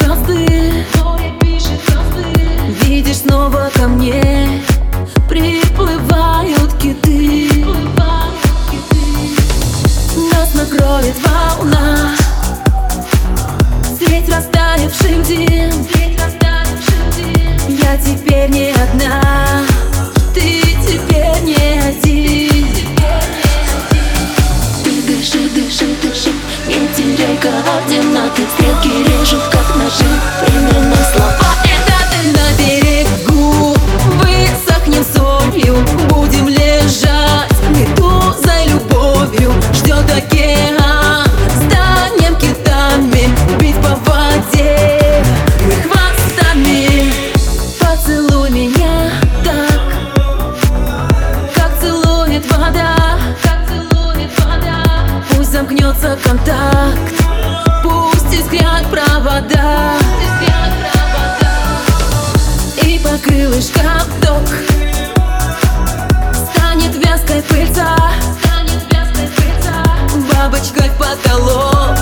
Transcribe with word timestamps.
бразды 0.00 0.84
Видишь 2.82 3.18
снова 3.18 3.70
ко 3.74 3.88
мне 3.88 4.62
Приплывают 5.28 6.72
киты. 6.80 7.50
Нас 10.32 10.54
накроет 10.54 11.14
волна. 11.24 12.12
Средь 13.98 14.28
растаявших 14.28 15.24
зим 15.26 15.72
Я 17.68 17.96
теперь 17.98 18.50
не 18.50 18.70
одна. 18.70 19.62
Ты 20.32 20.62
теперь 20.86 21.42
не 21.42 21.80
один. 21.80 22.66
Дыши, 25.06 25.48
дыши, 25.50 25.86
дыши. 26.02 26.32
Не 26.68 26.88
теряй 26.94 27.36
координаты 27.38 28.42
Стрелки 28.54 28.88
режут, 28.88 29.55
замкнется 56.06 56.16
контакт. 56.22 57.14
Пусть 57.82 58.32
искрят 58.32 58.86
провода. 58.90 59.94
И 62.82 62.98
по 62.98 63.18
крылышкам 63.18 63.84
Станет 66.52 66.94
вязкой 66.96 67.42
пыльца. 67.42 67.96
Бабочкой 70.32 70.90
в 70.90 70.98
потолок. 70.98 71.96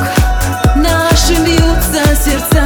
Наши 0.77 1.35
бьются 1.43 2.05
сердца. 2.15 2.65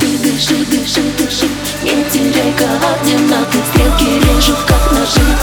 Ты 0.00 0.18
дыши, 0.18 0.64
дыши, 0.66 1.02
дыши 1.18 1.48
Не 1.84 2.04
теряй 2.10 2.52
координаты 2.54 3.58
Стрелки 3.70 4.18
режут, 4.18 4.58
как 4.66 4.92
ножи 4.92 5.41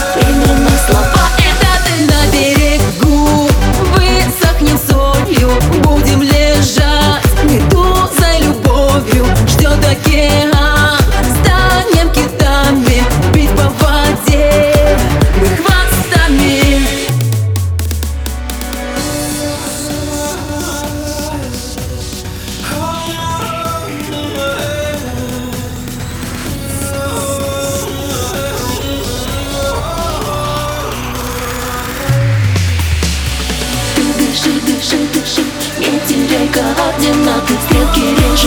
дыши, 34.90 35.04
дыши, 35.14 35.44
Не 35.78 35.98
теряй 36.06 36.48
координаты 36.48 37.54
Стрелки 37.64 38.00
режут, 38.00 38.39